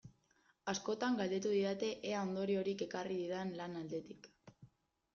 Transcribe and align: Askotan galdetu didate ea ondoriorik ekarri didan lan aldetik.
Askotan 0.71 1.17
galdetu 1.19 1.51
didate 1.57 1.91
ea 2.13 2.23
ondoriorik 2.31 2.85
ekarri 2.89 3.21
didan 3.23 3.57
lan 3.63 3.81
aldetik. 3.85 4.31